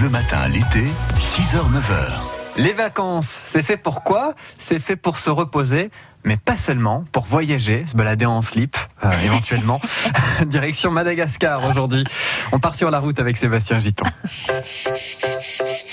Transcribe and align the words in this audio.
Bleu 0.00 0.08
Matin 0.08 0.48
l'été, 0.48 0.86
6h, 1.20 1.56
9h. 1.56 2.22
Les 2.56 2.72
vacances, 2.72 3.28
c'est 3.44 3.62
fait 3.62 3.76
pour 3.76 4.02
quoi? 4.02 4.32
C'est 4.56 4.78
fait 4.78 4.96
pour 4.96 5.18
se 5.18 5.28
reposer. 5.28 5.90
Mais 6.24 6.38
pas 6.38 6.56
seulement, 6.56 7.04
pour 7.12 7.26
voyager, 7.26 7.84
se 7.86 7.94
balader 7.94 8.24
en 8.24 8.40
slip, 8.40 8.78
euh, 9.04 9.10
éventuellement. 9.24 9.78
Direction 10.46 10.90
Madagascar 10.90 11.68
aujourd'hui. 11.68 12.02
On 12.50 12.58
part 12.58 12.74
sur 12.74 12.90
la 12.90 12.98
route 12.98 13.20
avec 13.20 13.36
Sébastien 13.36 13.78
Giton. 13.78 14.06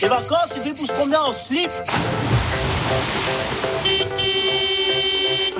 Les 0.02 0.08
vacances, 0.08 0.54
c'est 0.54 0.60
fait 0.62 0.74
pour 0.74 0.86
se 0.86 0.92
promener 0.94 1.18
en 1.18 1.34
slip. 1.34 1.72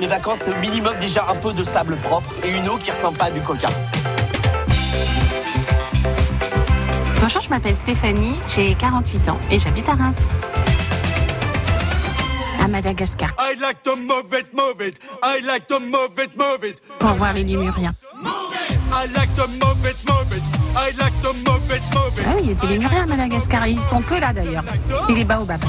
Les 0.00 0.06
vacances, 0.06 0.38
c'est 0.40 0.54
le 0.54 0.60
minimum 0.60 0.94
déjà 0.98 1.26
un 1.28 1.36
peu 1.36 1.52
de 1.52 1.64
sable 1.64 1.96
propre 1.96 2.34
et 2.42 2.56
une 2.56 2.66
eau 2.70 2.78
qui 2.78 2.90
ressemble 2.92 3.18
pas 3.18 3.26
à 3.26 3.30
du 3.30 3.42
coca. 3.42 3.68
Bonjour, 7.30 7.42
je 7.42 7.50
m'appelle 7.50 7.76
Stéphanie, 7.76 8.40
j'ai 8.46 8.74
48 8.74 9.28
ans 9.28 9.38
et 9.50 9.58
j'habite 9.58 9.86
à 9.86 9.92
Reims. 9.92 10.16
À 12.58 12.68
Madagascar, 12.68 13.28
I 13.38 13.54
like 13.60 13.82
to 13.82 13.96
move 13.96 14.32
it, 14.32 14.46
move 14.54 14.80
it. 14.80 14.98
I 15.22 15.44
like 15.44 15.66
to 15.66 15.78
move 15.78 16.18
it, 16.18 16.34
move 16.38 16.64
it. 16.64 16.80
pour 16.98 17.10
voir 17.10 17.34
les 17.34 17.44
lémuriens. 17.44 17.92
I 18.24 19.12
like 19.14 19.28
to 19.36 19.46
move 19.46 19.86
it, 19.86 20.08
move 20.08 20.34
it. 20.34 20.42
I 20.74 20.96
like 20.98 21.12
to 21.20 21.34
move 21.44 21.70
it, 21.70 21.82
move 21.92 22.18
it. 22.18 22.24
Ah 22.26 22.32
oui, 22.34 22.44
il 22.44 22.48
y 22.48 22.52
a 22.52 22.54
des 22.54 22.66
lémuriens 22.66 23.02
à 23.02 23.06
Madagascar 23.06 23.66
et 23.66 23.72
ils 23.72 23.82
sont 23.82 24.00
que 24.00 24.14
là 24.14 24.32
d'ailleurs. 24.32 24.64
Et 25.10 25.12
les 25.12 25.24
baobabs. 25.24 25.62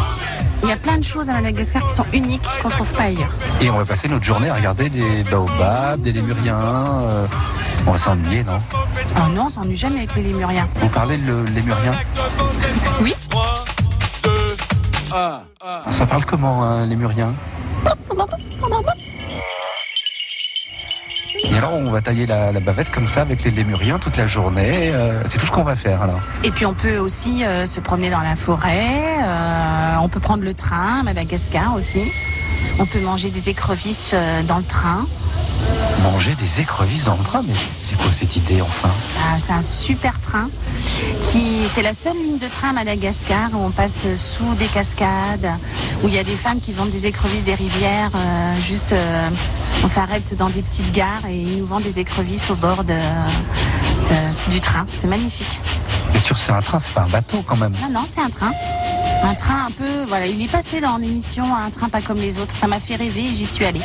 Il 0.63 0.69
y 0.69 0.71
a 0.71 0.77
plein 0.77 0.97
de 0.97 1.03
choses 1.03 1.29
à 1.29 1.33
Madagascar 1.33 1.85
qui 1.87 1.93
sont 1.93 2.05
uniques 2.13 2.47
qu'on 2.63 2.69
trouve 2.69 2.91
pas 2.93 3.03
ailleurs. 3.03 3.33
Et 3.59 3.69
on 3.69 3.77
va 3.77 3.83
passer 3.83 4.07
notre 4.07 4.23
journée 4.23 4.49
à 4.49 4.53
regarder 4.53 4.89
des 4.89 5.23
baobabs, 5.23 6.01
des 6.01 6.13
lémuriens. 6.13 7.01
euh, 7.01 7.27
on 7.87 7.91
va 7.91 7.97
s'ennuyer, 7.99 8.43
non 8.43 8.59
Oh 9.17 9.29
non, 9.33 9.45
on 9.45 9.49
s'ennuie 9.49 9.75
jamais 9.75 9.97
avec 9.99 10.15
les 10.15 10.23
lémuriens. 10.23 10.67
Vous 10.75 10.89
parlez 10.89 11.17
le 11.17 11.43
lémurien 11.45 11.91
Oui. 13.01 13.13
3, 13.29 13.65
2, 14.23 14.31
1. 15.87 15.91
Ça 15.91 16.05
parle 16.05 16.25
comment, 16.25 16.63
un 16.63 16.85
lémurien 16.85 17.33
Et 21.51 21.55
alors, 21.57 21.73
on 21.73 21.89
va 21.89 22.01
tailler 22.01 22.25
la, 22.27 22.51
la 22.51 22.59
bavette 22.59 22.91
comme 22.91 23.07
ça 23.07 23.21
avec 23.21 23.43
les 23.43 23.51
lémuriens 23.51 23.97
toute 23.97 24.17
la 24.17 24.27
journée. 24.27 24.91
euh, 24.93 25.23
c'est 25.27 25.39
tout 25.39 25.45
ce 25.47 25.51
qu'on 25.51 25.63
va 25.63 25.75
faire, 25.75 26.01
alors. 26.01 26.19
Et 26.43 26.51
puis 26.51 26.65
on 26.65 26.73
peut 26.73 26.97
aussi 26.97 27.43
euh, 27.43 27.65
se 27.65 27.79
promener 27.79 28.09
dans 28.09 28.19
la 28.21 28.35
forêt. 28.35 28.87
euh, 29.23 29.95
on 30.01 30.09
peut 30.09 30.19
prendre 30.19 30.43
le 30.43 30.53
train 30.53 30.99
à 30.99 31.03
Madagascar 31.03 31.73
aussi. 31.75 32.11
On 32.77 32.85
peut 32.85 32.99
manger 32.99 33.29
des 33.29 33.49
écrevisses 33.49 34.13
dans 34.47 34.57
le 34.57 34.63
train. 34.63 35.05
Manger 36.03 36.33
des 36.35 36.61
écrevisses 36.61 37.05
dans 37.05 37.15
le 37.15 37.23
train, 37.23 37.41
mais 37.45 37.53
c'est 37.81 37.97
quoi 37.97 38.07
cette 38.13 38.35
idée, 38.35 38.61
enfin? 38.61 38.89
Ah, 39.21 39.37
c'est 39.37 39.51
un 39.51 39.61
super 39.61 40.19
train 40.21 40.49
qui 41.25 41.67
c'est 41.73 41.81
la 41.81 41.93
seule 41.93 42.15
ligne 42.15 42.37
de 42.37 42.47
train 42.47 42.69
à 42.69 42.73
Madagascar 42.73 43.49
où 43.53 43.57
on 43.65 43.69
passe 43.71 44.05
sous 44.15 44.53
des 44.55 44.67
cascades 44.67 45.49
où 46.01 46.07
il 46.07 46.13
y 46.13 46.17
a 46.17 46.23
des 46.23 46.35
femmes 46.35 46.59
qui 46.61 46.71
vendent 46.71 46.89
des 46.91 47.05
écrevisses 47.05 47.43
des 47.43 47.53
rivières 47.55 48.11
euh, 48.15 48.55
juste 48.67 48.93
euh, 48.93 49.29
on 49.83 49.87
s'arrête 49.87 50.35
dans 50.37 50.49
des 50.49 50.61
petites 50.61 50.91
gares 50.93 51.25
et 51.29 51.35
ils 51.35 51.59
nous 51.59 51.65
vendent 51.65 51.83
des 51.83 51.99
écrevisses 51.99 52.49
au 52.49 52.55
bord 52.55 52.83
de, 52.83 52.93
de- 52.93 54.49
du 54.51 54.61
train. 54.61 54.85
C'est 54.99 55.07
magnifique. 55.07 55.59
Bien 56.11 56.21
sûr, 56.23 56.37
c'est 56.37 56.51
un 56.51 56.61
train, 56.61 56.79
c'est 56.79 56.93
pas 56.93 57.01
un 57.03 57.09
bateau, 57.09 57.43
quand 57.45 57.57
même. 57.57 57.73
non 57.81 57.89
non 57.99 58.05
c'est 58.07 58.21
un 58.21 58.29
train. 58.29 58.51
Un 59.23 59.35
train 59.35 59.65
un 59.67 59.71
peu 59.71 60.05
voilà 60.07 60.27
il 60.27 60.41
est 60.41 60.47
passé 60.51 60.79
dans 60.79 60.95
l'émission 60.97 61.43
un 61.55 61.69
train 61.71 61.89
pas 61.89 62.01
comme 62.01 62.17
les 62.19 62.37
autres. 62.37 62.55
Ça 62.55 62.67
m'a 62.67 62.79
fait 62.79 62.95
rêver 62.95 63.25
et 63.25 63.35
j'y 63.35 63.45
suis 63.45 63.65
allée 63.65 63.81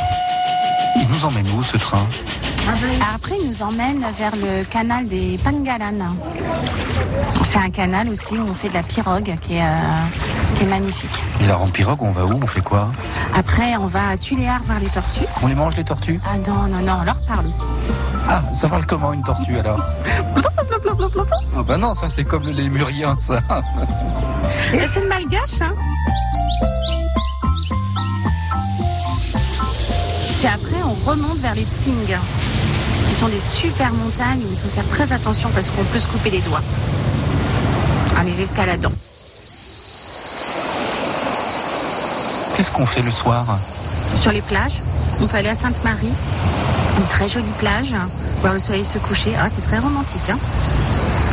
Il 0.97 1.09
nous 1.09 1.25
emmène 1.25 1.47
où, 1.57 1.63
ce 1.63 1.77
train 1.77 2.07
Après, 3.15 3.37
il 3.41 3.49
nous 3.49 3.63
emmène 3.63 4.05
vers 4.17 4.35
le 4.37 4.65
canal 4.65 5.07
des 5.09 5.39
Pangalan. 5.43 6.15
C'est 7.45 7.59
un 7.59 7.71
canal 7.71 8.09
aussi 8.09 8.35
où 8.35 8.45
on 8.49 8.55
fait 8.55 8.69
de 8.69 8.75
la 8.75 8.83
pirogue 8.83 9.37
qui 9.41 9.55
est, 9.55 9.63
euh, 9.63 10.05
qui 10.57 10.65
est 10.65 10.69
magnifique. 10.69 11.23
Et 11.41 11.45
alors, 11.45 11.63
en 11.63 11.69
pirogue, 11.69 12.03
on 12.03 12.11
va 12.11 12.25
où? 12.25 12.39
On 12.43 12.47
fait 12.47 12.63
quoi? 12.63 12.91
Après, 13.35 13.77
on 13.77 13.87
va 13.87 14.11
à 14.11 14.17
Tuléar 14.17 14.63
voir 14.63 14.81
les 14.81 14.89
tortues. 14.89 15.27
On 15.43 15.47
les 15.47 15.55
mange, 15.55 15.77
les 15.77 15.85
tortues? 15.85 16.21
Ah 16.27 16.39
non, 16.39 16.69
non, 16.69 16.81
non, 16.81 16.99
on 17.01 17.05
leur 17.05 17.21
parle 17.27 17.47
aussi. 17.47 17.67
Ah, 18.29 18.43
ça 18.55 18.69
parle 18.69 18.87
comment, 18.87 19.13
une 19.13 19.23
tortue, 19.23 19.57
alors? 19.57 19.81
Ah 21.57 21.63
bah 21.63 21.77
non, 21.77 21.95
ça, 21.95 22.09
c'est 22.09 22.25
comme 22.25 22.45
le 22.45 22.53
lémurien, 22.53 23.17
ça. 23.21 23.41
C'est 24.73 25.01
le 25.01 25.09
malgache, 25.09 25.61
hein 25.61 25.73
on 30.95 31.11
remonte 31.11 31.39
vers 31.39 31.55
les 31.55 31.65
Tsing, 31.65 32.17
qui 33.07 33.15
sont 33.15 33.29
des 33.29 33.41
super 33.41 33.93
montagnes 33.93 34.41
où 34.41 34.53
il 34.53 34.59
faut 34.59 34.69
faire 34.69 34.87
très 34.89 35.13
attention 35.13 35.51
parce 35.55 35.71
qu'on 35.71 35.85
peut 35.85 35.99
se 35.99 36.07
couper 36.09 36.31
les 36.31 36.41
doigts 36.41 36.63
en 38.19 38.23
les 38.23 38.41
escaladant. 38.41 38.93
Qu'est-ce 42.57 42.71
qu'on 42.71 42.87
fait 42.87 43.03
le 43.03 43.11
soir 43.11 43.45
Sur 44.17 44.31
les 44.33 44.43
plages, 44.43 44.81
on 45.21 45.27
peut 45.27 45.37
aller 45.39 45.49
à 45.49 45.55
Sainte-Marie, 45.55 46.13
une 46.99 47.07
très 47.09 47.29
jolie 47.29 47.45
plage, 47.59 47.95
voir 48.41 48.55
le 48.55 48.61
soleil 48.61 48.85
se 48.85 48.99
coucher. 48.99 49.33
Ah, 49.39 49.49
c'est 49.49 49.63
très 49.63 49.79
romantique. 49.79 50.23
Hein 50.31 50.39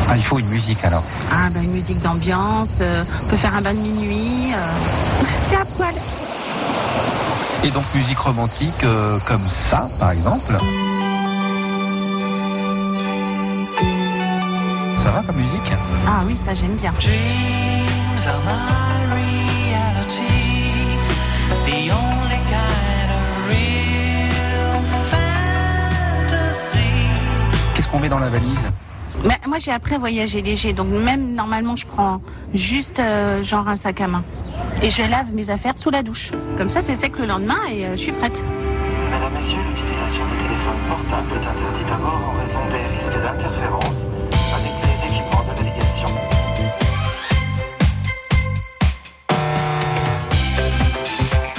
Ah, 0.08 0.16
il 0.16 0.24
faut 0.24 0.40
une 0.40 0.48
musique, 0.48 0.84
alors. 0.84 1.04
ah, 1.30 1.48
bah, 1.50 1.60
une 1.62 1.70
musique 1.70 2.00
d'ambiance, 2.00 2.78
euh, 2.80 3.04
on 3.24 3.28
peut 3.28 3.36
faire 3.36 3.54
un 3.54 3.60
bain 3.62 3.72
de 3.74 3.78
minuit. 3.78 4.52
euh, 4.52 5.24
C'est 5.44 5.54
à 5.56 5.64
poil. 5.76 5.94
Et 7.64 7.70
donc, 7.70 7.84
musique 7.94 8.18
romantique, 8.18 8.82
euh, 8.84 9.18
comme 9.26 9.46
ça, 9.48 9.88
par 10.00 10.10
exemple. 10.10 10.54
Ça 14.96 15.10
va, 15.10 15.22
comme 15.22 15.36
musique? 15.36 15.72
Ah 16.06 16.22
oui, 16.26 16.36
ça 16.36 16.54
j'aime 16.54 16.74
bien. 16.74 16.92
Dreams 16.98 18.26
are 18.26 18.40
my 18.44 19.04
reality, 19.14 20.38
the 21.66 21.92
only 21.92 22.40
kind 22.50 23.10
of 23.12 23.48
real 23.48 24.82
fantasy. 26.28 26.78
Qu'est-ce 27.74 27.88
qu'on 27.88 28.00
met 28.00 28.08
dans 28.08 28.18
la 28.18 28.28
valise? 28.28 28.68
Mais 29.24 29.38
moi 29.46 29.58
j'ai 29.58 29.70
appris 29.70 29.94
à 29.94 29.98
voyager 29.98 30.42
léger, 30.42 30.72
donc 30.72 30.88
même 30.88 31.34
normalement 31.34 31.76
je 31.76 31.86
prends 31.86 32.20
juste 32.54 32.98
euh, 32.98 33.40
genre 33.44 33.68
un 33.68 33.76
sac 33.76 34.00
à 34.00 34.08
main. 34.08 34.24
Et 34.82 34.90
je 34.90 35.02
lave 35.02 35.32
mes 35.34 35.50
affaires 35.50 35.74
sous 35.76 35.90
la 35.90 36.02
douche. 36.02 36.32
Comme 36.56 36.68
ça 36.68 36.80
c'est 36.82 36.94
sec 36.94 37.18
le 37.18 37.26
lendemain 37.26 37.58
et 37.70 37.86
euh, 37.86 37.90
je 37.92 37.96
suis 38.00 38.12
prête. 38.12 38.42
Mesdames, 39.10 39.32
Messieurs, 39.34 39.58
l'utilisation 39.68 40.24
du 40.26 40.36
téléphone 40.42 40.78
portable 40.88 41.28
est 41.34 41.46
interdite 41.46 41.92
à 41.92 41.96
bord 41.96 42.22
en 42.34 42.44
raison 42.44 42.60
des 42.70 42.96
risques 42.96 43.22
d'interférence 43.22 44.04
avec 44.54 44.72
les 44.82 45.06
équipements 45.08 45.42
de 45.44 45.62
navigation. 45.62 46.08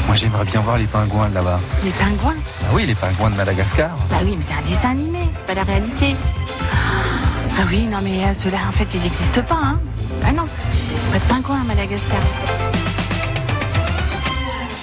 Moi, 0.07 0.15
j'aimerais 0.15 0.45
bien 0.45 0.61
voir 0.61 0.77
les 0.77 0.85
pingouins 0.85 1.29
là-bas. 1.29 1.59
Les 1.83 1.91
pingouins 1.91 2.35
Ah 2.63 2.71
oui, 2.73 2.85
les 2.85 2.95
pingouins 2.95 3.29
de 3.31 3.35
Madagascar. 3.35 3.89
Bah 4.09 4.17
oui, 4.23 4.33
mais 4.37 4.43
c'est 4.43 4.53
un 4.53 4.61
dessin 4.67 4.91
animé, 4.91 5.29
c'est 5.35 5.45
pas 5.45 5.53
la 5.53 5.63
réalité. 5.63 6.15
Ah 7.55 7.63
oui, 7.69 7.83
non 7.83 7.99
mais 8.03 8.25
euh, 8.25 8.33
ceux-là 8.33 8.57
en 8.67 8.71
fait 8.71 8.93
ils 8.95 9.05
existent 9.05 9.43
pas. 9.43 9.59
Hein. 9.63 9.79
Ah 10.25 10.31
non, 10.31 10.45
pas 11.11 11.19
de 11.19 11.23
pingouins 11.25 11.61
à 11.61 11.63
Madagascar. 11.65 12.19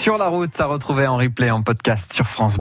Sur 0.01 0.17
la 0.17 0.29
route, 0.29 0.59
à 0.59 0.65
retrouver 0.65 1.07
en 1.07 1.19
replay 1.19 1.51
en 1.51 1.61
podcast 1.61 2.15
sur 2.15 2.27
France 2.27 2.57